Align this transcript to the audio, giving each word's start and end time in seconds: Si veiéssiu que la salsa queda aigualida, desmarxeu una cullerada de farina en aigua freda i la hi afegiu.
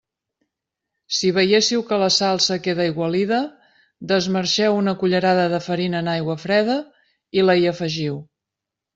Si 1.15 1.27
veiéssiu 1.37 1.81
que 1.89 1.97
la 2.03 2.07
salsa 2.13 2.55
queda 2.67 2.81
aigualida, 2.85 3.41
desmarxeu 4.11 4.77
una 4.77 4.95
cullerada 5.03 5.43
de 5.51 5.59
farina 5.67 6.01
en 6.05 6.09
aigua 6.15 6.37
freda 6.45 6.79
i 7.41 7.45
la 7.45 7.57
hi 7.61 7.69
afegiu. 7.73 8.17